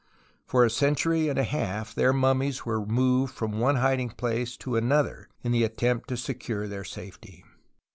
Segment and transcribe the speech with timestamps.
[0.47, 4.75] For a century and a half their mummies were moved from one hiding place to
[4.75, 7.45] another in the attempt to secure their safety.